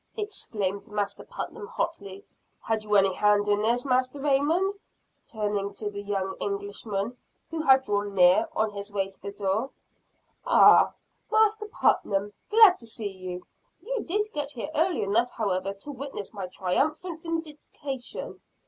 exclaimed 0.17 0.87
Master 0.87 1.23
Putnam 1.23 1.67
hotly. 1.67 2.25
"Had 2.59 2.83
you 2.83 2.95
any 2.95 3.13
hand 3.13 3.47
in 3.47 3.61
this, 3.61 3.85
Master 3.85 4.19
Raymond?" 4.19 4.73
turning 5.27 5.75
to 5.75 5.91
the 5.91 6.01
young 6.01 6.35
Englishman, 6.39 7.15
who 7.51 7.61
had 7.61 7.83
drawn 7.83 8.15
near, 8.15 8.49
on 8.55 8.71
his 8.71 8.91
way 8.91 9.11
to 9.11 9.21
the 9.21 9.31
door. 9.31 9.69
"Ah, 10.43 10.95
Master 11.31 11.67
Putnam, 11.67 12.33
glad 12.49 12.79
to 12.79 12.87
see 12.87 13.11
you. 13.15 13.45
You 13.79 14.01
did 14.01 14.29
get 14.33 14.49
here 14.53 14.71
early 14.73 15.03
enough 15.03 15.29
however 15.33 15.71
to 15.71 15.91
witness 15.91 16.33
my 16.33 16.47
triumphant 16.47 17.21
vindication. 17.21 18.41